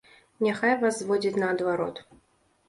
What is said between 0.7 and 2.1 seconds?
вас зводзяць наадварот.